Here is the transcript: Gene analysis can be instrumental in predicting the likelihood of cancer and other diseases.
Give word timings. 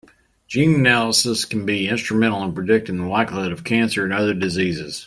Gene 0.47 0.73
analysis 0.73 1.45
can 1.45 1.63
be 1.63 1.87
instrumental 1.87 2.41
in 2.43 2.55
predicting 2.55 2.97
the 2.97 3.07
likelihood 3.07 3.51
of 3.51 3.63
cancer 3.63 4.03
and 4.03 4.11
other 4.11 4.33
diseases. 4.33 4.99